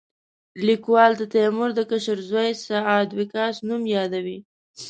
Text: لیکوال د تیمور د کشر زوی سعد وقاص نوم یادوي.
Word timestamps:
لیکوال 0.67 1.11
د 1.17 1.23
تیمور 1.33 1.69
د 1.75 1.81
کشر 1.91 2.17
زوی 2.29 2.49
سعد 2.65 3.07
وقاص 3.19 3.55
نوم 3.67 3.83
یادوي. 3.95 4.37